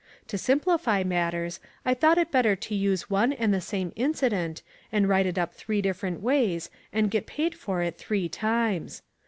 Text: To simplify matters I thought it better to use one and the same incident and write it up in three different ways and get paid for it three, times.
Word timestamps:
To 0.29 0.37
simplify 0.39 1.03
matters 1.03 1.59
I 1.85 1.93
thought 1.93 2.17
it 2.17 2.31
better 2.31 2.55
to 2.55 2.73
use 2.73 3.07
one 3.07 3.31
and 3.33 3.53
the 3.53 3.61
same 3.61 3.91
incident 3.95 4.63
and 4.91 5.07
write 5.07 5.27
it 5.27 5.37
up 5.37 5.51
in 5.51 5.57
three 5.59 5.79
different 5.79 6.21
ways 6.23 6.71
and 6.91 7.11
get 7.11 7.27
paid 7.27 7.53
for 7.53 7.83
it 7.83 7.99
three, 7.99 8.27
times. 8.27 9.03